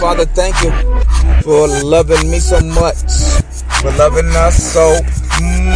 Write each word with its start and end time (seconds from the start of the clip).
Father, 0.00 0.26
thank 0.26 0.54
you 0.62 0.70
for 1.42 1.66
loving 1.82 2.30
me 2.30 2.38
so 2.38 2.60
much, 2.60 3.00
for 3.80 3.90
loving 3.92 4.26
us 4.36 4.72
so 4.74 5.00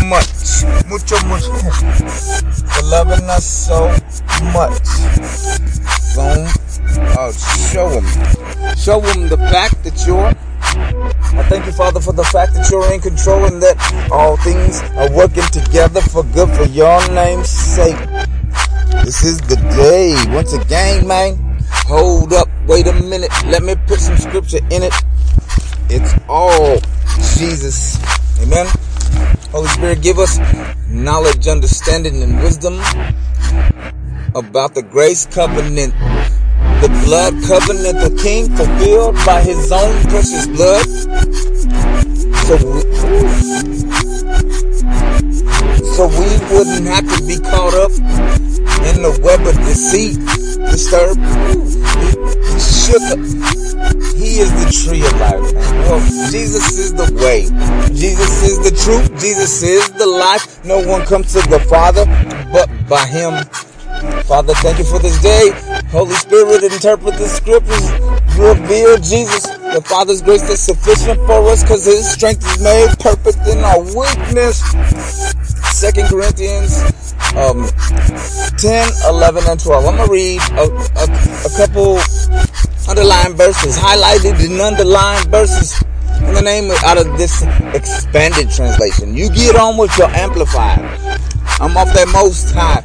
much, 0.08 0.62
mucho, 0.87 1.17
mucho, 1.27 1.50
for 2.69 2.83
loving 2.85 3.25
us 3.30 3.46
so 3.46 3.88
much. 4.53 4.85
Don't 6.14 6.46
uh, 7.17 7.33
show 7.72 7.88
them, 7.88 8.04
show 8.77 9.01
them 9.01 9.29
the 9.29 9.38
fact 9.51 9.83
that 9.85 10.04
you're. 10.06 10.34
I 11.39 11.43
thank 11.48 11.64
you, 11.64 11.73
Father, 11.73 12.00
for 12.00 12.12
the 12.12 12.25
fact 12.25 12.55
that 12.55 12.71
you're 12.71 12.93
in 12.93 13.00
control 13.00 13.46
and 13.46 13.62
that 13.62 14.11
all 14.12 14.37
things 14.37 14.82
are 14.98 15.11
working 15.12 15.45
together 15.45 16.02
for 16.02 16.25
good 16.25 16.50
for 16.57 16.64
your 16.64 17.00
name's 17.12 17.48
sake. 17.48 17.96
This 19.02 19.25
is 19.25 19.41
the 19.41 19.57
day. 19.77 20.14
Once 20.34 20.52
again, 20.52 21.07
man. 21.07 21.50
Hold 21.91 22.32
up, 22.34 22.46
wait 22.68 22.86
a 22.86 22.93
minute. 22.93 23.32
Let 23.46 23.64
me 23.64 23.75
put 23.88 23.98
some 23.98 24.16
scripture 24.16 24.61
in 24.70 24.84
it. 24.84 24.95
It's 25.88 26.14
all 26.28 26.78
Jesus. 27.37 27.98
Amen. 28.41 28.69
Holy 29.51 29.66
Spirit, 29.66 30.01
give 30.01 30.20
us 30.20 30.38
knowledge, 30.87 31.48
understanding, 31.48 32.23
and 32.23 32.38
wisdom 32.45 32.74
about 34.37 34.77
the 34.77 34.87
grace 34.88 35.27
covenant, 35.27 35.92
the 36.79 37.02
blood 37.05 37.34
covenant 37.42 37.98
the 37.98 38.16
King 38.23 38.54
fulfilled 38.54 39.16
by 39.27 39.43
his 39.43 39.73
own 39.73 40.01
precious 40.04 40.46
blood. 40.46 40.87
So 42.46 42.54
we, 42.70 42.80
so 45.91 46.07
we 46.07 46.54
wouldn't 46.54 46.87
have 46.87 47.18
to 47.18 47.27
be 47.27 47.37
caught 47.41 47.74
up 47.74 47.91
in 48.87 49.02
the 49.02 49.18
web 49.24 49.41
of 49.45 49.57
deceit, 49.66 50.18
disturbed, 50.70 51.20
up. 52.91 53.19
He 54.17 54.41
is 54.41 54.51
the 54.53 54.69
tree 54.71 55.05
of 55.05 55.12
life. 55.21 55.55
Well, 55.87 56.01
Jesus 56.30 56.79
is 56.79 56.93
the 56.93 57.13
way. 57.23 57.47
Jesus 57.95 58.43
is 58.43 58.59
the 58.59 58.77
truth. 58.77 59.21
Jesus 59.21 59.63
is 59.63 59.91
the 59.93 60.07
life. 60.07 60.65
No 60.65 60.87
one 60.87 61.05
comes 61.07 61.32
to 61.32 61.41
the 61.49 61.60
Father 61.60 62.05
but 62.52 62.69
by 62.88 63.07
Him. 63.07 63.45
Father, 64.25 64.55
thank 64.55 64.78
you 64.78 64.84
for 64.84 64.99
this 64.99 65.21
day. 65.22 65.50
Holy 65.91 66.15
Spirit, 66.15 66.62
interpret 66.62 67.15
the 67.16 67.28
scriptures. 67.28 67.91
Reveal 68.38 68.99
Jesus. 68.99 69.43
The 69.75 69.82
Father's 69.84 70.22
grace 70.22 70.49
is 70.49 70.60
sufficient 70.60 71.19
for 71.27 71.47
us 71.49 71.62
because 71.62 71.84
His 71.84 72.10
strength 72.10 72.44
is 72.47 72.62
made 72.62 72.91
perfect 72.99 73.47
in 73.47 73.59
our 73.65 73.81
weakness. 73.81 74.62
Second 75.72 76.09
Corinthians 76.09 77.00
um, 77.36 77.66
10, 78.59 78.88
11, 79.09 79.44
and 79.47 79.60
12. 79.60 79.84
I'm 79.86 79.97
going 79.97 80.06
to 80.06 80.12
read 80.12 80.41
a, 80.53 80.66
a, 80.98 81.06
a 81.47 81.50
couple 81.56 81.98
underlined 82.88 83.36
verses, 83.36 83.76
highlighted 83.78 84.44
and 84.44 84.60
underlined 84.60 85.26
verses 85.26 85.82
in 86.22 86.34
the 86.34 86.42
name 86.42 86.70
of, 86.70 86.76
out 86.84 86.98
of 86.98 87.06
this 87.16 87.42
expanded 87.75 88.50
translation. 88.50 89.16
You 89.16 89.31
get 89.31 89.56
on 89.56 89.76
with 89.76 89.97
your 89.97 90.08
amplifier. 90.08 90.82
I'm 91.60 91.76
off 91.76 91.92
that 91.94 92.08
most 92.12 92.53
high. 92.54 92.82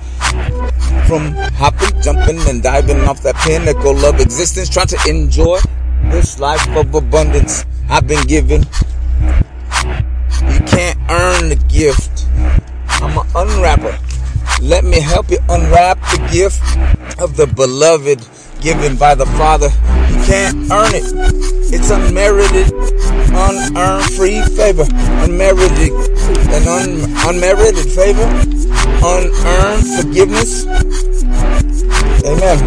From 1.07 1.33
hopping, 1.53 2.01
jumping, 2.01 2.39
and 2.49 2.63
diving 2.63 3.01
off 3.01 3.21
that 3.21 3.35
pinnacle 3.35 4.05
of 4.05 4.19
existence, 4.19 4.69
trying 4.69 4.87
to 4.87 4.99
enjoy 5.07 5.59
this 6.05 6.39
life 6.39 6.67
of 6.75 6.93
abundance 6.93 7.63
I've 7.89 8.07
been 8.07 8.25
given. 8.25 8.61
You 8.61 10.59
can't 10.65 10.99
earn 11.09 11.49
the 11.49 11.63
gift. 11.69 12.25
I'm 13.01 13.17
an 13.17 13.27
unwrapper. 13.35 13.99
Let 14.61 14.83
me 14.83 14.99
help 14.99 15.29
you 15.29 15.37
unwrap 15.49 15.99
the 16.11 16.27
gift 16.31 16.61
of 17.19 17.35
the 17.37 17.45
beloved 17.47 18.25
given 18.61 18.95
by 18.97 19.13
the 19.15 19.25
Father. 19.37 19.67
You 20.09 20.17
can't 20.25 20.55
earn 20.71 20.95
it. 20.95 21.05
It's 21.73 21.89
unmerited, 21.91 22.71
unearned 23.33 24.09
free 24.13 24.41
favor. 24.55 24.85
Unmerited 25.23 25.91
and 26.55 26.67
un- 26.67 27.03
unmerited 27.29 27.85
favor. 27.91 28.25
Unearned 29.03 29.85
forgiveness. 30.01 30.65
Amen. 32.25 32.57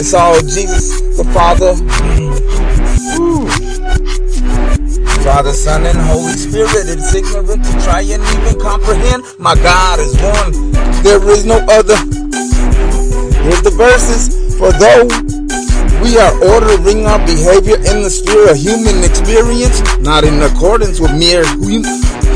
It's 0.00 0.14
all 0.14 0.40
Jesus, 0.40 1.00
the 1.16 1.24
Father. 1.32 1.74
Father, 5.26 5.52
Son, 5.52 5.84
and 5.84 5.98
Holy 6.06 6.38
Spirit. 6.38 6.86
It's 6.86 7.12
ignorant 7.12 7.58
to 7.58 7.72
try 7.82 7.98
and 7.98 8.22
even 8.22 8.60
comprehend. 8.62 9.26
My 9.40 9.56
God 9.56 9.98
is 9.98 10.14
one. 10.22 10.70
There 11.02 11.18
is 11.34 11.44
no 11.44 11.58
other. 11.66 11.98
Here's 13.42 13.60
the 13.66 13.74
verses. 13.74 14.30
For 14.54 14.70
though 14.78 15.02
we 15.98 16.14
are 16.14 16.30
ordering 16.54 17.10
our 17.10 17.18
behavior 17.26 17.74
in 17.74 18.06
the 18.06 18.08
sphere 18.08 18.54
of 18.54 18.56
human 18.56 19.02
experience, 19.02 19.82
not 19.98 20.22
in 20.22 20.38
accordance 20.46 21.02
with 21.02 21.10
mere 21.10 21.42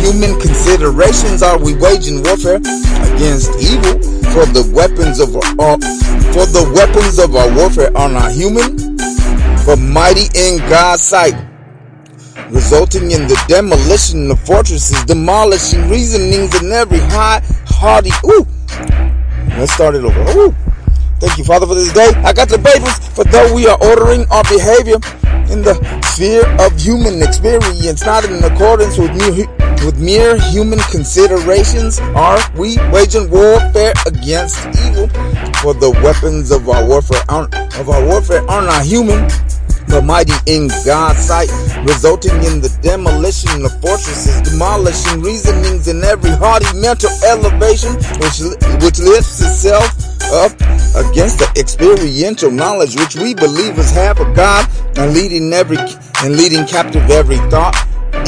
human 0.03 0.35
considerations, 0.43 1.47
are 1.47 1.63
we 1.63 1.79
waging 1.79 2.27
warfare 2.27 2.59
against 2.59 3.55
evil? 3.63 4.03
For 4.35 4.51
the 4.51 4.67
weapons 4.75 5.23
of 5.23 5.39
our, 5.39 5.79
uh, 5.79 5.79
for 6.35 6.43
the 6.43 6.67
weapons 6.75 7.23
of 7.23 7.39
our 7.39 7.55
warfare 7.55 7.97
are 7.97 8.11
not 8.11 8.33
human, 8.35 8.99
but 9.63 9.79
mighty 9.79 10.27
in 10.35 10.59
God's 10.67 11.03
sight 11.07 11.50
resulting 12.51 13.11
in 13.11 13.27
the 13.27 13.43
demolition 13.49 14.31
of 14.31 14.41
fortresses, 14.41 15.05
demolishing 15.05 15.89
reasonings 15.89 16.55
in 16.61 16.71
every 16.73 16.99
high, 16.99 17.41
hardy. 17.67 18.11
Ooh, 18.27 18.47
let's 19.59 19.73
start 19.73 19.95
it 19.95 20.05
over. 20.05 20.21
Ooh, 20.39 20.55
thank 21.21 21.39
you, 21.39 21.45
Father, 21.45 21.67
for 21.67 21.75
this 21.75 21.93
day. 21.93 22.11
I 22.25 22.33
got 22.33 22.49
the 22.49 22.59
papers. 22.59 22.99
For 23.15 23.25
though 23.25 23.55
we 23.55 23.67
are 23.67 23.79
ordering 23.83 24.27
our 24.31 24.43
behavior 24.45 24.99
in 25.51 25.63
the 25.63 25.75
sphere 26.07 26.47
of 26.61 26.79
human 26.79 27.23
experience, 27.23 28.05
not 28.05 28.25
in 28.25 28.43
accordance 28.45 28.99
with 28.99 29.11
mere, 29.17 29.47
with 29.85 29.99
mere 29.99 30.39
human 30.51 30.79
considerations, 30.91 31.99
are 32.15 32.41
we 32.57 32.77
waging 32.93 33.31
warfare 33.31 33.93
against 34.07 34.67
evil? 34.87 35.09
For 35.63 35.75
the 35.75 35.91
weapons 36.03 36.51
of 36.51 36.69
our 36.69 36.87
warfare 36.87 37.23
are, 37.29 37.49
of 37.79 37.89
our 37.89 38.05
warfare 38.05 38.43
are 38.49 38.63
not 38.63 38.85
human 38.85 39.29
the 39.91 40.01
mighty 40.01 40.33
in 40.47 40.69
God's 40.87 41.19
sight, 41.19 41.51
resulting 41.83 42.35
in 42.47 42.63
the 42.63 42.71
demolition 42.81 43.65
of 43.65 43.73
fortresses, 43.83 44.41
demolishing 44.43 45.21
reasonings 45.21 45.89
in 45.89 46.03
every 46.05 46.31
haughty 46.31 46.71
mental 46.79 47.11
elevation 47.27 47.95
which, 48.23 48.39
which 48.79 48.99
lifts 49.03 49.43
itself 49.43 49.91
up 50.31 50.55
against 50.95 51.43
the 51.43 51.51
experiential 51.59 52.51
knowledge 52.51 52.95
which 52.95 53.17
we 53.17 53.35
believers 53.35 53.91
have 53.91 54.21
of 54.21 54.35
God 54.35 54.69
and 54.97 55.13
leading 55.13 55.53
every 55.53 55.79
and 56.23 56.37
leading 56.37 56.65
captive 56.67 57.11
every 57.11 57.39
thought 57.51 57.75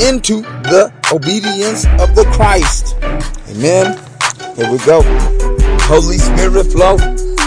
into 0.02 0.42
the 0.66 0.92
obedience 1.12 1.86
of 2.02 2.14
the 2.18 2.26
Christ. 2.34 2.96
Amen. 3.54 3.94
Here 4.56 4.70
we 4.70 4.78
go. 4.78 5.02
Holy 5.86 6.18
Spirit 6.18 6.66
flow. 6.72 6.96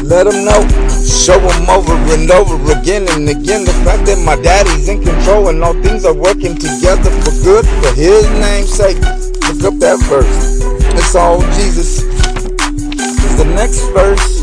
Let 0.04 0.26
them 0.26 0.46
know. 0.46 0.85
Show 1.06 1.40
them 1.40 1.70
over 1.70 1.94
and 2.14 2.30
over 2.32 2.58
again 2.72 3.08
and 3.10 3.30
again 3.30 3.64
the 3.64 3.74
fact 3.86 4.06
that 4.08 4.18
my 4.26 4.36
daddy's 4.42 4.90
in 4.90 5.04
control 5.04 5.50
and 5.50 5.64
all 5.64 5.74
things 5.82 6.04
are 6.04 6.14
working 6.14 6.58
together 6.58 7.12
for 7.22 7.32
good 7.44 7.66
for 7.82 7.94
his 7.94 8.26
name's 8.42 8.74
sake. 8.74 8.98
Look 9.46 9.74
up 9.74 9.80
that 9.86 10.02
verse. 10.10 10.62
It's 10.98 11.16
all 11.16 11.42
Jesus. 11.54 12.02
The 13.38 13.46
next 13.54 13.82
verse. 13.94 14.42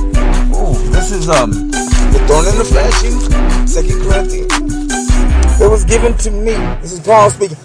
Ooh, 0.55 0.78
this 0.91 1.11
is 1.11 1.28
um 1.28 1.50
the 1.50 2.23
thorn 2.28 2.47
in 2.47 2.56
the 2.59 2.65
flesh 2.65 3.03
in 3.03 3.67
Second 3.67 4.03
Corinthians. 4.03 5.61
It 5.61 5.69
was 5.71 5.84
given 5.84 6.17
to 6.19 6.31
me. 6.31 6.55
This 6.81 6.93
is 6.93 7.00
Paul 7.00 7.31
speaking. 7.31 7.59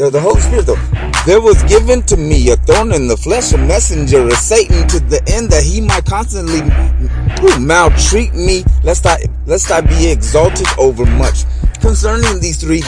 The, 0.00 0.08
the 0.08 0.18
Holy 0.18 0.40
Spirit, 0.40 0.64
though. 0.64 0.80
There 1.26 1.42
was 1.42 1.62
given 1.64 2.00
to 2.04 2.16
me 2.16 2.48
a 2.48 2.56
thorn 2.56 2.92
in 2.92 3.06
the 3.06 3.18
flesh, 3.18 3.52
a 3.52 3.58
messenger 3.58 4.26
of 4.26 4.32
Satan, 4.32 4.88
to 4.88 4.98
the 4.98 5.20
end 5.28 5.50
that 5.50 5.62
he 5.62 5.82
might 5.82 6.06
constantly 6.06 6.64
maltreat 7.60 8.32
me, 8.32 8.64
lest 8.82 9.04
I 9.04 9.18
lest 9.44 9.70
I 9.70 9.82
be 9.82 10.08
exalted 10.08 10.66
over 10.78 11.04
much. 11.04 11.44
Concerning 11.82 12.40
these 12.40 12.56
three, 12.56 12.80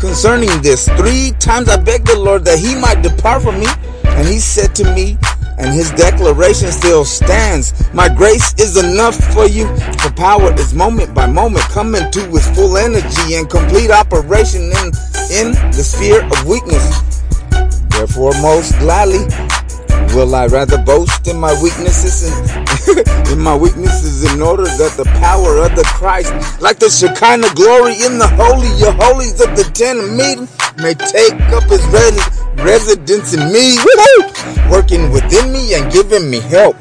concerning 0.00 0.50
this, 0.60 0.88
three 0.98 1.30
times 1.38 1.68
I 1.68 1.76
begged 1.76 2.08
the 2.08 2.18
Lord 2.18 2.44
that 2.46 2.58
he 2.58 2.74
might 2.74 3.00
depart 3.00 3.42
from 3.44 3.60
me, 3.60 3.68
and 4.02 4.26
he 4.26 4.40
said 4.40 4.74
to 4.74 4.92
me, 4.92 5.16
and 5.58 5.72
his 5.72 5.90
declaration 5.92 6.72
still 6.72 7.04
stands. 7.04 7.72
My 7.94 8.08
grace 8.08 8.54
is 8.58 8.76
enough 8.76 9.14
for 9.32 9.46
you, 9.46 9.68
for 10.02 10.10
power 10.12 10.52
is 10.54 10.74
moment 10.74 11.14
by 11.14 11.30
moment 11.30 11.64
coming 11.70 12.10
to 12.10 12.20
its 12.34 12.50
full 12.56 12.76
energy 12.76 13.34
and 13.34 13.48
complete 13.48 13.90
operation 13.90 14.62
in, 14.62 14.90
in 15.30 15.52
the 15.74 15.82
sphere 15.82 16.24
of 16.24 16.46
weakness. 16.46 16.84
Therefore, 17.90 18.32
most 18.42 18.76
gladly 18.78 19.26
will 20.14 20.34
I 20.34 20.46
rather 20.46 20.78
boast 20.78 21.26
in 21.26 21.38
my 21.38 21.52
weaknesses 21.62 22.24
and 22.24 23.28
in 23.32 23.40
my 23.40 23.54
weaknesses 23.54 24.32
in 24.32 24.40
order 24.40 24.64
that 24.64 24.94
the 24.96 25.04
power 25.20 25.58
of 25.58 25.74
the 25.74 25.84
Christ, 25.84 26.32
like 26.60 26.78
the 26.78 26.88
Shekinah 26.88 27.54
glory 27.54 27.94
in 28.04 28.18
the 28.18 28.28
holy 28.38 28.70
of 28.86 28.94
holies 28.96 29.40
of 29.40 29.56
the 29.56 29.64
tent 29.74 29.98
of 29.98 30.10
meeting, 30.12 30.48
may 30.78 30.94
take 30.94 31.36
up 31.52 31.64
his 31.68 31.84
residence 32.62 33.34
in 33.34 33.52
me, 33.52 33.76
working 34.70 35.10
within 35.10 35.52
me 35.52 35.74
and 35.74 35.92
giving 35.92 36.30
me 36.30 36.40
help. 36.48 36.76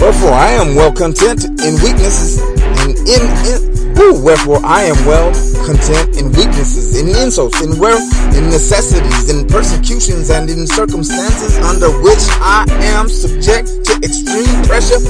Wherefore 0.00 0.36
I 0.36 0.52
am 0.60 0.74
well 0.74 0.92
content 0.92 1.44
in 1.44 1.80
weaknesses 1.80 2.40
and 2.82 2.98
in, 3.08 3.22
in 3.48 3.74
Woo, 3.94 4.22
wherefore 4.22 4.60
I 4.64 4.82
am 4.82 5.06
well 5.06 5.32
content 5.64 6.16
in 6.16 6.26
weaknesses, 6.32 7.00
in 7.00 7.08
insults, 7.08 7.60
in 7.62 7.78
wear, 7.78 7.96
in 8.36 8.44
necessities, 8.50 9.30
in 9.30 9.46
persecutions, 9.46 10.30
and 10.30 10.50
in 10.50 10.66
circumstances 10.66 11.56
under 11.58 11.88
which 12.02 12.20
I 12.40 12.66
am 12.94 13.08
subject 13.08 13.68
to 13.86 13.92
extreme 14.04 14.62
pressure 14.64 15.00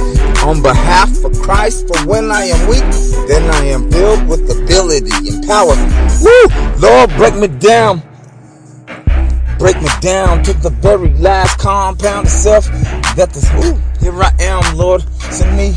on 0.47 0.63
behalf 0.63 1.11
of 1.25 1.33
Christ. 1.43 1.89
For 1.89 1.99
when 2.07 2.31
I 2.31 2.45
am 2.45 2.69
weak, 2.69 2.87
then 3.27 3.51
I 3.51 3.65
am 3.67 3.91
filled 3.91 4.29
with 4.29 4.49
ability 4.51 5.29
and 5.29 5.47
power. 5.47 5.75
Woo! 6.23 6.47
Lord, 6.79 7.11
break 7.17 7.35
me 7.35 7.49
down. 7.49 8.03
Break 9.59 9.81
me 9.83 9.89
down 10.01 10.43
to 10.45 10.53
the 10.53 10.71
very 10.71 11.11
last 11.15 11.59
compound 11.59 12.27
of 12.27 12.33
self. 12.33 12.67
That 13.17 13.31
this, 13.31 13.51
ooh, 13.65 13.79
here 14.01 14.23
I 14.23 14.33
am, 14.41 14.77
Lord. 14.77 15.03
Send 15.31 15.57
me. 15.57 15.75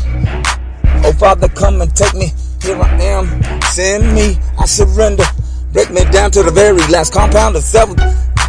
Oh, 1.04 1.12
Father, 1.18 1.48
come 1.48 1.80
and 1.80 1.94
take 1.94 2.14
me. 2.14 2.32
Here 2.68 2.82
I 2.82 3.00
am. 3.16 3.24
Send 3.72 4.14
me. 4.14 4.36
I 4.58 4.66
surrender. 4.66 5.24
Break 5.72 5.88
me 5.88 6.04
down 6.12 6.30
to 6.32 6.42
the 6.42 6.50
very 6.50 6.84
last 6.92 7.14
compound 7.14 7.56
of 7.56 7.62
self. 7.62 7.96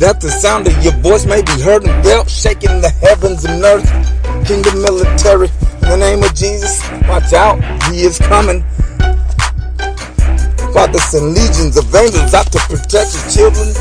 That 0.04 0.20
the 0.20 0.28
sound 0.28 0.68
of 0.68 0.76
your 0.84 0.92
voice 1.00 1.26
may 1.26 1.42
be 1.42 1.56
heard 1.64 1.88
and 1.88 2.04
felt, 2.04 2.30
shaking 2.30 2.84
the 2.84 2.92
heavens 3.00 3.46
and 3.46 3.64
earth. 3.64 3.88
Kingdom 4.44 4.84
military, 4.84 5.48
in 5.48 5.88
the 5.88 5.96
name 5.96 6.20
of 6.22 6.36
Jesus, 6.36 6.84
watch 7.08 7.32
out, 7.32 7.64
he 7.88 8.04
is 8.04 8.20
coming. 8.20 8.60
Father, 10.76 11.00
send 11.00 11.32
legions 11.32 11.80
of 11.80 11.88
angels 11.96 12.34
out 12.36 12.52
to 12.52 12.60
protect 12.68 13.16
your 13.16 13.28
children, 13.32 13.72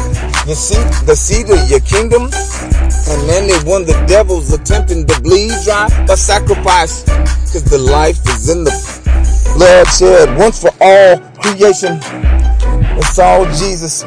you 0.47 0.55
see, 0.55 0.79
the 1.03 1.19
seed 1.19 1.51
of 1.51 1.59
your 1.67 1.83
kingdom. 1.83 2.31
And 3.11 3.21
anyone 3.27 3.83
the 3.83 3.99
devil's 4.07 4.53
attempting 4.55 5.05
to 5.11 5.21
bleed 5.21 5.51
dry 5.67 5.91
by 6.07 6.15
sacrifice, 6.15 7.03
because 7.03 7.67
the 7.67 7.79
life 7.79 8.23
is 8.39 8.51
in 8.51 8.63
the 8.63 8.88
bloodshed 9.55 10.37
once 10.39 10.61
for 10.61 10.71
all 10.81 11.19
creation. 11.41 11.99
It's 12.99 13.19
all 13.19 13.45
Jesus. 13.47 14.05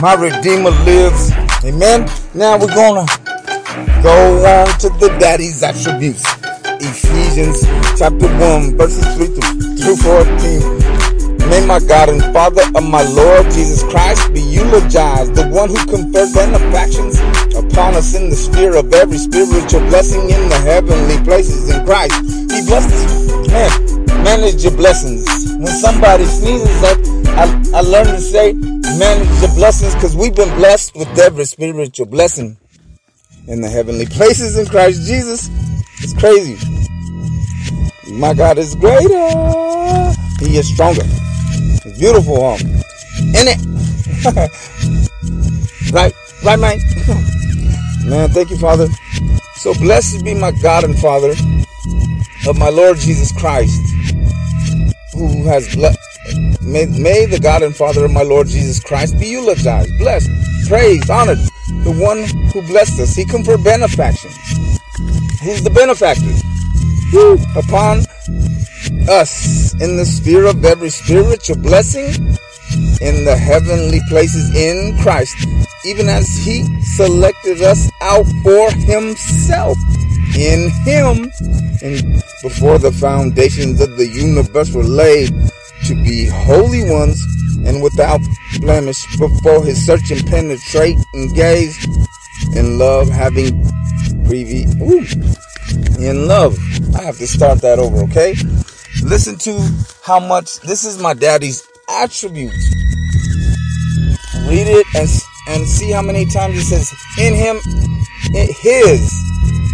My 0.00 0.14
Redeemer 0.14 0.70
lives. 0.84 1.32
Amen. 1.64 2.08
Now 2.34 2.58
we're 2.58 2.74
gonna 2.74 3.06
go 4.02 4.44
on 4.46 4.66
to 4.78 4.88
the 5.00 5.16
daddy's 5.18 5.62
attributes. 5.62 6.24
Ephesians 6.80 7.62
chapter 7.98 8.28
1, 8.38 8.76
verses 8.76 9.04
3 9.16 9.26
through 9.76 9.96
14. 9.96 10.88
May 11.50 11.64
my 11.66 11.80
God 11.80 12.10
and 12.10 12.22
Father 12.34 12.62
of 12.76 12.84
my 12.84 13.02
Lord 13.02 13.44
Jesus 13.46 13.82
Christ 13.84 14.32
be 14.34 14.40
eulogized, 14.40 15.34
the 15.34 15.48
one 15.48 15.70
who 15.70 15.80
conferred 15.86 16.34
benefactions 16.34 17.18
upon 17.56 17.94
us 17.94 18.14
in 18.14 18.28
the 18.28 18.36
sphere 18.36 18.76
of 18.76 18.92
every 18.92 19.16
spiritual 19.16 19.80
blessing 19.88 20.28
in 20.28 20.48
the 20.48 20.58
heavenly 20.60 21.16
places 21.24 21.70
in 21.70 21.84
Christ. 21.86 22.14
He 22.52 22.60
blessed 22.68 22.92
us. 22.92 23.48
Man, 23.48 23.87
manage 24.28 24.62
your 24.62 24.76
blessings. 24.76 25.24
When 25.56 25.66
somebody 25.68 26.24
sneezes, 26.24 26.82
I, 26.84 26.92
I, 27.40 27.78
I 27.78 27.80
learn 27.80 28.06
to 28.06 28.20
say, 28.20 28.52
manage 28.52 29.40
your 29.40 29.54
blessings 29.54 29.94
because 29.94 30.14
we've 30.14 30.34
been 30.34 30.54
blessed 30.56 30.94
with 30.94 31.08
every 31.18 31.46
spiritual 31.46 32.06
blessing 32.06 32.58
in 33.46 33.62
the 33.62 33.70
heavenly 33.70 34.04
places 34.04 34.58
in 34.58 34.66
Christ 34.66 35.06
Jesus. 35.06 35.48
It's 36.02 36.12
crazy. 36.12 36.56
My 38.12 38.34
God 38.34 38.58
is 38.58 38.74
greater. 38.74 39.28
He 40.40 40.58
is 40.58 40.68
stronger. 40.74 41.04
Beautiful, 41.98 42.44
um, 42.44 42.60
in 43.32 43.46
it. 43.48 43.60
right, 45.92 46.12
right, 46.44 46.58
man. 46.58 46.78
man, 48.10 48.28
thank 48.28 48.50
you, 48.50 48.58
Father. 48.58 48.88
So 49.56 49.72
blessed 49.74 50.22
be 50.22 50.34
my 50.34 50.52
God 50.62 50.84
and 50.84 50.98
Father 50.98 51.34
of 52.48 52.58
my 52.58 52.70
Lord 52.70 52.96
Jesus 52.96 53.30
Christ, 53.32 53.80
who 55.18 55.44
has 55.44 55.74
blessed. 55.74 55.98
May, 56.62 56.86
may 56.86 57.26
the 57.26 57.40
God 57.40 57.62
and 57.62 57.74
Father 57.74 58.04
of 58.04 58.12
my 58.12 58.22
Lord 58.22 58.46
Jesus 58.46 58.80
Christ 58.80 59.18
be 59.18 59.26
eulogized, 59.26 59.96
blessed, 59.98 60.30
praised, 60.68 61.10
honored. 61.10 61.38
The 61.84 61.92
one 61.92 62.24
who 62.52 62.62
blessed 62.66 63.00
us. 63.00 63.14
He 63.14 63.24
conferred 63.24 63.64
benefaction. 63.64 64.30
He's 65.40 65.62
the 65.62 65.70
benefactor. 65.70 66.24
Woo, 67.12 67.38
upon 67.56 68.04
us 69.08 69.74
in 69.80 69.96
the 69.96 70.04
sphere 70.04 70.46
of 70.46 70.64
every 70.64 70.90
spiritual 70.90 71.56
blessing 71.56 72.08
in 73.00 73.24
the 73.24 73.36
heavenly 73.36 74.00
places 74.08 74.54
in 74.54 74.98
Christ, 74.98 75.36
even 75.84 76.08
as 76.08 76.28
He 76.44 76.64
selected 76.82 77.62
us 77.62 77.90
out 78.00 78.26
for 78.42 78.70
Himself 78.72 79.76
in 80.38 80.70
Him 80.84 81.30
and 81.82 82.22
before 82.42 82.78
the 82.78 82.92
foundations 82.92 83.80
of 83.80 83.96
the 83.96 84.06
universe 84.06 84.72
were 84.72 84.84
laid 84.84 85.30
to 85.86 85.94
be 86.04 86.26
holy 86.26 86.88
ones 86.88 87.20
and 87.66 87.82
without 87.82 88.20
blemish 88.60 89.04
before 89.18 89.64
His 89.64 89.84
searching 89.84 90.24
penetrate 90.26 90.96
and 91.14 91.34
gaze 91.34 91.84
in 92.54 92.78
love, 92.78 93.08
having 93.08 93.62
previous 94.26 94.72
in 95.98 96.28
love. 96.28 96.56
I 96.94 97.02
have 97.02 97.18
to 97.18 97.26
start 97.26 97.60
that 97.62 97.78
over, 97.78 98.04
okay? 98.04 98.34
Listen 99.02 99.36
to 99.38 99.84
how 100.02 100.20
much 100.20 100.60
this 100.60 100.84
is 100.84 100.98
my 100.98 101.14
daddy's 101.14 101.66
attribute. 101.88 102.52
Read 104.46 104.66
it 104.66 104.86
and 104.94 105.08
and 105.48 105.66
see 105.66 105.90
how 105.90 106.02
many 106.02 106.26
times 106.26 106.58
it 106.58 106.64
says 106.64 106.94
in 107.18 107.34
him, 107.34 107.56
in 108.34 108.48
his. 108.52 109.28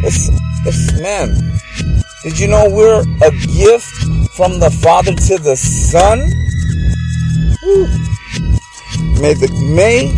It's, 0.05 0.28
it's 0.66 1.00
man. 1.00 1.34
Did 2.22 2.38
you 2.38 2.49
know 2.49 2.69
we're 2.70 3.00
a 3.00 3.31
gift 3.52 3.93
from 4.34 4.58
the 4.58 4.70
Father 4.82 5.14
to 5.14 5.38
the 5.38 5.56
Son? 5.56 6.20
Woo. 7.62 7.87
May 9.20 9.34
the 9.34 9.49
may 9.75 10.12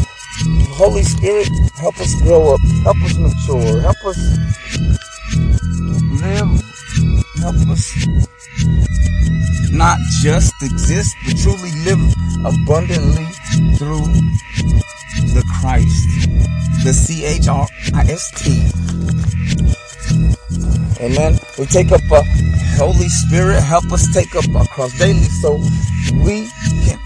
Holy 0.75 1.03
Spirit 1.03 1.49
help 1.77 1.99
us 2.01 2.15
grow 2.23 2.55
up, 2.55 2.61
help 2.83 2.97
us 3.03 3.17
mature, 3.17 3.81
help 3.81 4.05
us 4.05 4.19
live, 6.21 6.51
help 7.41 7.57
us 7.69 8.07
not 9.73 9.99
just 10.23 10.55
exist, 10.63 11.15
but 11.27 11.37
truly 11.39 11.73
live 11.85 12.01
abundantly 12.45 13.27
through 13.77 14.07
the 15.35 15.45
Christ, 15.61 16.09
the 16.85 16.93
C 16.93 17.25
H 17.25 17.49
R 17.49 17.67
I 17.95 18.03
S 18.03 18.31
T. 18.37 19.16
Amen. 21.01 21.39
We 21.59 21.67
take 21.67 21.93
up 21.93 22.01
a 22.11 22.23
Holy 22.77 23.09
Spirit, 23.09 23.61
help 23.61 23.93
us 23.93 24.13
take 24.15 24.35
up 24.35 24.49
our 24.55 24.67
cross 24.67 24.97
daily 24.99 25.25
so 25.25 25.57
we 26.25 26.49
can, 26.85 26.99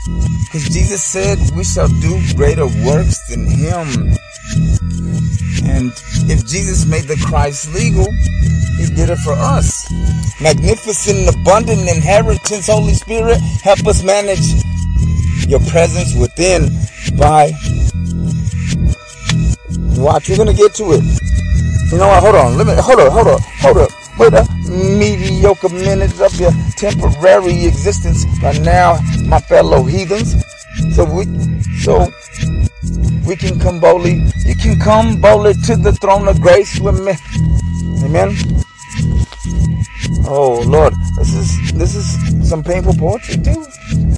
because 0.45 0.69
Jesus 0.69 1.03
said 1.03 1.39
we 1.57 1.65
shall 1.65 1.89
do 1.89 2.21
greater 2.37 2.67
works 2.87 3.19
than 3.29 3.47
Him. 3.47 4.15
And 5.67 5.93
if 6.31 6.47
Jesus 6.47 6.87
made 6.87 7.05
the 7.05 7.21
Christ 7.27 7.75
legal, 7.75 8.07
He 8.79 8.87
did 8.95 9.11
it 9.11 9.19
for 9.19 9.33
us. 9.33 9.91
Magnificent, 10.41 11.29
abundant 11.29 11.89
inheritance, 11.89 12.69
Holy 12.69 12.95
Spirit, 12.95 13.39
help 13.63 13.87
us 13.87 14.05
manage 14.05 14.55
your 15.49 15.61
presence 15.69 16.15
within 16.15 16.71
by. 17.19 17.53
Watch, 20.01 20.29
we're 20.29 20.37
gonna 20.37 20.55
get 20.55 20.75
to 20.77 20.93
it. 20.93 21.30
You 21.91 21.99
know 21.99 22.09
what? 22.09 22.23
Hold 22.23 22.35
on. 22.37 22.57
Let 22.59 22.67
me. 22.67 22.75
Hold 22.77 23.01
up. 23.01 23.13
Hold 23.13 23.29
up. 23.29 23.41
Hold 23.41 23.77
up. 23.79 23.91
Wait 24.19 24.35
a 24.35 24.47
mediocre 24.71 25.71
minutes 25.71 26.21
of 26.21 26.39
your 26.39 26.53
temporary 26.77 27.65
existence 27.65 28.27
right 28.43 28.61
now, 28.61 28.99
my 29.27 29.41
fellow 29.41 29.83
heathens. 29.83 30.35
So 30.95 31.05
we, 31.05 31.25
so 31.81 32.07
we 33.27 33.35
can 33.35 33.59
come 33.59 33.81
boldly. 33.81 34.23
You 34.45 34.55
can 34.55 34.79
come 34.79 35.21
boldly 35.21 35.55
to 35.67 35.77
the 35.77 35.93
throne 35.93 36.29
of 36.29 36.41
grace 36.41 36.79
with 36.81 37.03
me. 37.03 37.15
Amen. 38.05 38.37
Oh 40.27 40.63
Lord, 40.67 40.93
this 41.17 41.35
is 41.35 41.73
this 41.73 41.95
is 41.95 42.49
some 42.49 42.63
painful 42.63 42.95
poetry 42.95 43.37
too. 43.39 43.67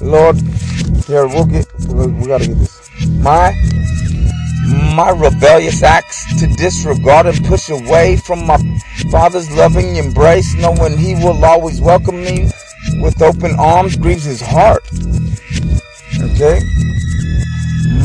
Lord, 0.01 0.35
here 1.07 1.27
we'll 1.27 1.45
get 1.45 1.65
we 1.87 2.27
gotta 2.27 2.47
get 2.47 2.57
this. 2.57 2.89
My 3.21 3.53
my 4.95 5.09
rebellious 5.09 5.83
acts 5.83 6.39
to 6.39 6.47
disregard 6.47 7.25
and 7.25 7.45
push 7.45 7.69
away 7.69 8.17
from 8.17 8.45
my 8.45 8.57
father's 9.11 9.51
loving 9.51 9.97
embrace, 9.97 10.53
knowing 10.55 10.97
he 10.97 11.15
will 11.15 11.43
always 11.43 11.81
welcome 11.81 12.21
me 12.21 12.49
with 13.01 13.21
open 13.21 13.55
arms, 13.59 13.95
grieves 13.95 14.23
his 14.23 14.41
heart. 14.41 14.87
Okay? 16.21 16.61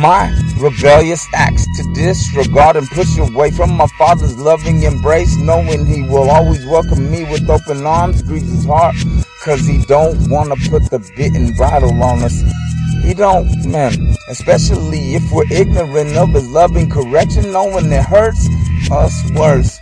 My 0.00 0.34
rebellious 0.58 1.26
acts 1.34 1.64
to 1.76 1.94
disregard 1.94 2.76
and 2.76 2.88
push 2.88 3.18
away 3.18 3.50
from 3.50 3.76
my 3.76 3.86
father's 3.98 4.36
loving 4.36 4.82
embrace, 4.82 5.36
knowing 5.36 5.86
he 5.86 6.02
will 6.02 6.30
always 6.30 6.64
welcome 6.66 7.10
me 7.10 7.24
with 7.24 7.48
open 7.48 7.84
arms, 7.84 8.22
grieves 8.22 8.50
his 8.50 8.64
heart, 8.64 8.96
cause 9.42 9.60
he 9.66 9.82
don't 9.86 10.28
wanna 10.30 10.56
put 10.68 10.84
the 10.90 10.98
bit 11.16 11.34
and 11.34 11.56
bridle 11.56 12.02
on 12.02 12.22
us. 12.22 12.42
He 13.08 13.14
don't, 13.14 13.64
man, 13.64 14.14
especially 14.28 15.14
if 15.14 15.32
we're 15.32 15.50
ignorant 15.50 16.14
of 16.18 16.28
his 16.28 16.46
loving 16.50 16.90
correction, 16.90 17.52
knowing 17.52 17.90
it 17.90 18.04
hurts 18.04 18.46
us 18.90 19.32
worse. 19.32 19.80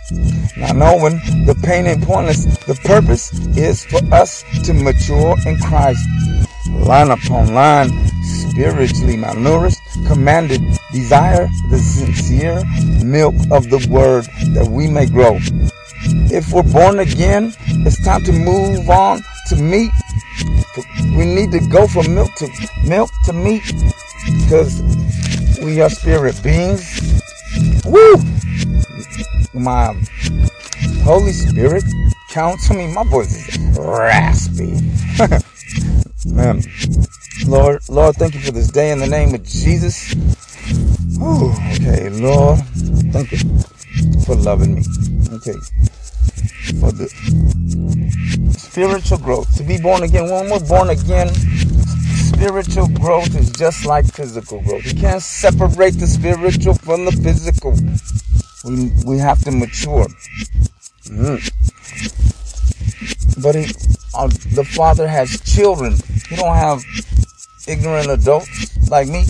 Not 0.55 0.77
knowing 0.77 1.19
the 1.45 1.53
pain 1.61 1.87
and 1.87 2.01
pointless, 2.01 2.45
the 2.59 2.75
purpose 2.85 3.33
is 3.57 3.83
for 3.83 3.99
us 4.13 4.45
to 4.63 4.73
mature 4.73 5.35
in 5.45 5.59
Christ. 5.59 5.99
line 6.69 7.11
upon 7.11 7.53
line, 7.53 7.89
spiritually 8.23 9.17
malnourished, 9.17 9.75
commanded, 10.07 10.61
desire 10.93 11.49
the 11.69 11.79
sincere 11.79 12.63
milk 13.03 13.35
of 13.51 13.69
the 13.69 13.85
word 13.89 14.23
that 14.53 14.69
we 14.69 14.87
may 14.87 15.05
grow. 15.05 15.37
If 16.31 16.53
we're 16.53 16.63
born 16.63 16.99
again, 16.99 17.53
it's 17.85 18.01
time 18.05 18.23
to 18.23 18.31
move 18.31 18.89
on 18.89 19.21
to 19.49 19.57
meat. 19.57 19.91
We 21.15 21.25
need 21.25 21.51
to 21.51 21.59
go 21.67 21.87
from 21.87 22.13
milk 22.13 22.33
to 22.35 22.47
milk 22.85 23.09
to 23.25 23.33
meat 23.33 23.63
because 24.43 24.81
we 25.63 25.81
are 25.81 25.89
spirit 25.89 26.41
beings. 26.43 27.01
Woo! 27.85 28.15
My 29.53 29.95
Holy 31.03 31.31
Spirit, 31.31 31.83
counsel 32.29 32.75
me. 32.75 32.93
My 32.93 33.03
voice 33.03 33.47
is 33.47 33.77
raspy. 33.77 34.79
Man, 36.25 36.61
Lord, 37.47 37.81
Lord, 37.89 38.15
thank 38.15 38.35
you 38.35 38.41
for 38.41 38.51
this 38.51 38.67
day 38.67 38.91
in 38.91 38.99
the 38.99 39.07
name 39.07 39.33
of 39.33 39.43
Jesus. 39.43 40.13
Ooh, 41.19 41.51
okay, 41.73 42.09
Lord, 42.09 42.59
thank 43.11 43.31
you 43.31 43.39
for 44.25 44.35
loving 44.35 44.75
me. 44.75 44.83
Okay, 45.31 45.55
for 46.79 46.91
the 46.91 47.07
spiritual 48.57 49.17
growth. 49.19 49.55
To 49.57 49.63
be 49.63 49.77
born 49.77 50.03
again, 50.03 50.29
when 50.29 50.49
we're 50.49 50.67
born 50.67 50.89
again, 50.89 51.33
spiritual 51.33 52.87
growth 52.89 53.35
is 53.35 53.51
just 53.51 53.85
like 53.85 54.05
physical 54.05 54.61
growth. 54.61 54.85
You 54.85 54.99
can't 54.99 55.21
separate 55.21 55.91
the 55.91 56.07
spiritual 56.07 56.73
from 56.75 57.05
the 57.05 57.11
physical. 57.11 57.75
We, 58.65 58.91
we 59.05 59.17
have 59.19 59.43
to 59.45 59.51
mature. 59.51 60.07
Mm. 61.05 61.41
But 63.41 63.55
he, 63.55 63.65
uh, 64.15 64.27
the 64.53 64.65
Father 64.75 65.07
has 65.07 65.39
children. 65.41 65.95
He 66.29 66.35
don't 66.35 66.55
have 66.55 66.83
ignorant 67.67 68.09
adults 68.09 68.89
like 68.89 69.07
me. 69.07 69.25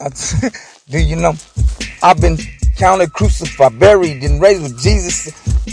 Do 0.88 0.98
you 0.98 1.16
know? 1.16 1.34
I've 2.02 2.20
been 2.20 2.38
counted, 2.76 3.12
crucified, 3.12 3.78
buried, 3.78 4.22
and 4.22 4.40
raised 4.40 4.62
with 4.62 4.80
Jesus 4.80 5.30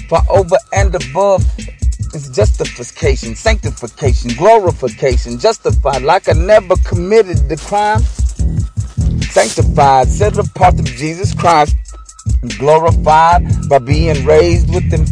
for 0.08 0.20
over 0.30 0.58
and 0.72 0.96
above. 0.96 1.44
It's 2.16 2.30
justification, 2.30 3.34
sanctification, 3.34 4.36
glorification, 4.38 5.40
justified 5.40 6.04
like 6.04 6.30
I 6.30 6.34
never 6.34 6.76
committed 6.86 7.50
the 7.50 7.58
crime. 7.58 8.02
Sanctified, 9.32 10.08
set 10.10 10.38
apart 10.38 10.78
to 10.78 10.84
Jesus 10.84 11.34
Christ, 11.34 11.76
glorified 12.60 13.68
by 13.68 13.80
being 13.80 14.24
raised 14.28 14.72
with 14.72 14.84
Him 14.94 15.08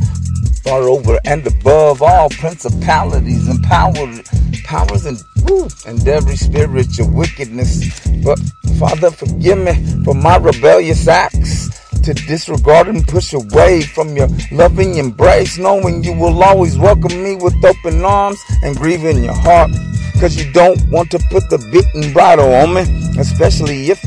far 0.64 0.84
over 0.84 1.20
and 1.26 1.46
above 1.48 2.04
all 2.04 2.30
principalities 2.30 3.48
and 3.48 3.64
powers, 3.64 4.22
powers 4.64 5.08
and 5.08 5.20
woo, 5.50 5.68
and 5.88 6.08
every 6.08 6.36
spiritual 6.36 7.10
wickedness. 7.10 8.00
But 8.24 8.40
Father, 8.78 9.10
forgive 9.10 9.58
me 9.58 10.04
for 10.04 10.14
my 10.14 10.38
rebellious 10.38 11.08
acts 11.08 11.81
to 12.04 12.14
disregard 12.14 12.88
and 12.88 13.08
push 13.08 13.34
away 13.34 13.82
from 13.82 14.16
your 14.16 14.28
loving 14.52 14.96
embrace, 14.96 15.58
knowing 15.58 16.04
you 16.04 16.14
will 16.14 16.44
always 16.44 16.78
welcome 16.78 17.24
me 17.24 17.36
with 17.36 17.54
open 17.64 18.04
arms 18.04 18.42
and 18.64 18.76
grieve 18.76 19.06
in 19.06 19.24
your 19.24 19.34
heart. 19.34 19.72
Cause 20.20 20.36
you 20.36 20.52
don't 20.52 20.80
want 20.90 21.10
to 21.12 21.20
put 21.30 21.50
the 21.50 21.58
bit 21.72 21.86
and 21.96 22.14
bridle 22.14 22.54
on 22.54 22.74
me, 22.74 22.82
especially 23.20 23.90
if 23.90 24.04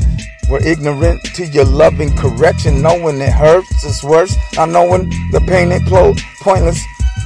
we're 0.49 0.65
ignorant 0.65 1.23
to 1.35 1.45
your 1.47 1.65
loving 1.65 2.15
correction, 2.15 2.81
knowing 2.81 3.19
it 3.19 3.33
hurts 3.33 3.85
us 3.85 4.03
worse. 4.03 4.35
Not 4.55 4.69
knowing 4.69 5.09
the 5.31 5.41
pain 5.41 5.71
clothes 5.85 6.21
pointless. 6.39 6.79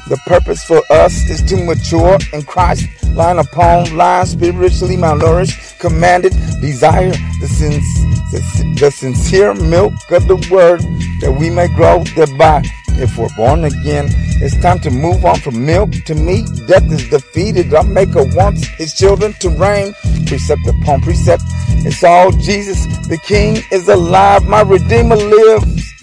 The 0.10 0.18
purpose 0.26 0.64
for 0.64 0.82
us 0.90 1.30
is 1.30 1.44
to 1.44 1.64
mature 1.64 2.18
in 2.34 2.42
Christ, 2.42 2.90
line 3.14 3.38
upon 3.38 3.96
line, 3.96 4.26
spiritually 4.26 4.98
malnourished, 4.98 5.78
commanded, 5.78 6.32
desire 6.62 7.12
the, 7.12 8.76
the 8.80 8.90
sincere 8.90 9.54
milk 9.54 9.94
of 10.10 10.28
the 10.28 10.38
word 10.50 10.82
that 11.22 11.32
we 11.32 11.52
may 11.52 11.68
grow 11.76 12.04
thereby. 12.16 12.64
If 12.98 13.20
we're 13.20 13.30
born 13.38 13.66
again, 13.66 14.08
it's 14.42 14.60
time 14.60 14.80
to 14.80 14.90
move 14.90 15.24
on 15.26 15.40
from 15.42 15.64
milk 15.64 15.92
to 16.06 16.16
meat. 16.16 16.48
Death 16.66 16.92
is 16.92 17.08
defeated. 17.08 17.72
Our 17.72 17.84
Maker 17.84 18.24
wants 18.36 18.66
His 18.66 18.96
children 18.96 19.34
to 19.42 19.50
reign, 19.50 19.94
precept 20.26 20.66
upon 20.68 21.02
precept. 21.02 21.44
It's 21.86 22.04
all 22.04 22.32
Jesus. 22.32 22.84
The 23.08 23.20
King 23.20 23.62
is 23.72 23.88
alive. 23.88 24.44
My 24.48 24.62
Redeemer 24.62 25.18
lives. 25.18 25.94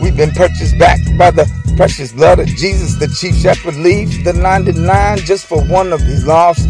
We've 0.00 0.16
been 0.16 0.30
purchased 0.30 0.78
back 0.78 1.00
by 1.18 1.32
the 1.32 1.59
precious 1.80 2.12
blood 2.12 2.38
of 2.38 2.46
Jesus. 2.46 2.96
The 2.96 3.08
chief 3.08 3.34
shepherd 3.36 3.74
leaves 3.76 4.22
the 4.22 4.34
99 4.34 5.16
just 5.20 5.46
for 5.46 5.64
one 5.64 5.94
of 5.94 6.00
his 6.02 6.26
lost, 6.26 6.68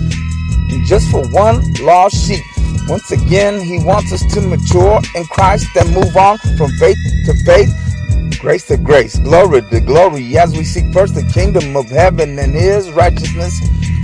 just 0.86 1.10
for 1.10 1.26
one 1.30 1.60
lost 1.80 2.14
sheep. 2.14 2.44
Once 2.86 3.10
again, 3.10 3.60
he 3.60 3.82
wants 3.82 4.12
us 4.12 4.22
to 4.34 4.40
mature 4.40 5.00
in 5.16 5.24
Christ 5.24 5.66
and 5.74 5.92
move 5.92 6.16
on 6.16 6.38
from 6.56 6.70
faith 6.78 6.96
to 7.26 7.34
faith 7.44 7.74
grace 8.38 8.68
to 8.68 8.76
grace, 8.76 9.18
glory 9.18 9.62
to 9.62 9.80
glory, 9.80 10.38
as 10.38 10.56
we 10.56 10.62
seek 10.62 10.92
first 10.92 11.16
the 11.16 11.28
kingdom 11.34 11.76
of 11.76 11.86
heaven 11.90 12.38
and 12.38 12.54
his 12.54 12.88
righteousness, 12.92 13.52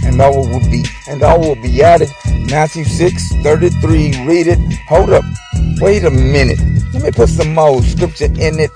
and 0.05 0.21
all 0.21 0.43
will 0.43 0.61
be 0.69 0.85
and 1.07 1.23
all 1.23 1.39
will 1.39 1.63
be 1.63 1.85
added. 1.85 2.11
Matthew 2.51 2.85
6 2.85 3.33
33. 3.45 4.27
Read 4.27 4.49
it. 4.49 4.59
Hold 4.89 5.11
up. 5.11 5.25
Wait 5.79 6.03
a 6.03 6.11
minute. 6.11 6.59
Let 6.93 7.03
me 7.05 7.11
put 7.13 7.29
some 7.29 7.55
more 7.55 7.81
scripture 7.83 8.25
in 8.25 8.59
it. 8.59 8.73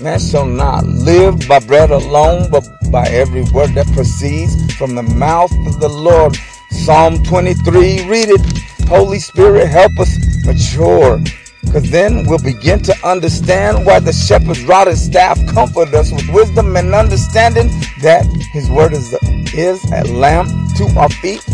Man 0.00 0.20
shall 0.20 0.46
not 0.46 0.86
live 0.86 1.48
by 1.48 1.58
bread 1.58 1.90
alone, 1.90 2.50
but 2.52 2.64
by 2.92 3.04
every 3.08 3.42
word 3.42 3.74
that 3.74 3.86
proceeds 3.94 4.54
from 4.76 4.94
the 4.94 5.02
mouth 5.02 5.50
of 5.66 5.80
the 5.80 5.88
Lord. 5.88 6.36
Psalm 6.70 7.22
23. 7.24 8.06
Read 8.06 8.28
it. 8.28 8.40
Holy 8.86 9.18
Spirit, 9.18 9.66
help 9.66 9.98
us 9.98 10.16
mature 10.46 11.20
because 11.62 11.90
then 11.90 12.24
we'll 12.26 12.38
begin 12.38 12.80
to 12.82 12.94
understand 13.04 13.84
why 13.84 13.98
the 13.98 14.12
shepherd's 14.12 14.62
rod 14.64 14.88
and 14.88 14.96
staff 14.96 15.36
comfort 15.48 15.92
us 15.92 16.12
with 16.12 16.28
wisdom 16.30 16.76
and 16.76 16.94
understanding 16.94 17.68
that 18.00 18.24
his 18.52 18.70
word 18.70 18.92
is, 18.92 19.12
is 19.52 19.84
a 19.92 20.04
lamp 20.14 20.48
to 20.76 20.84
our 20.96 21.10
feet 21.10 21.44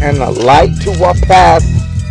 and 0.00 0.16
a 0.18 0.30
light 0.30 0.70
to 0.82 1.04
our 1.04 1.14
path. 1.14 1.62